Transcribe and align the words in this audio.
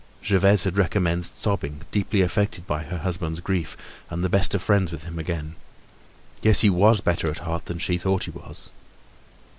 Gervaise 0.25 0.63
had 0.63 0.79
recommenced 0.79 1.37
sobbing, 1.37 1.81
deeply 1.91 2.21
affected 2.21 2.65
by 2.65 2.85
her 2.85 2.97
husband's 2.97 3.39
grief, 3.39 3.77
and 4.09 4.23
the 4.23 4.29
best 4.29 4.55
of 4.55 4.63
friends 4.63 4.91
with 4.91 5.03
him 5.03 5.19
again. 5.19 5.53
Yes, 6.41 6.61
he 6.61 6.71
was 6.71 7.01
better 7.01 7.29
at 7.29 7.37
heart 7.45 7.65
than 7.65 7.77
she 7.77 7.99
thought 7.99 8.23
he 8.23 8.31
was. 8.31 8.71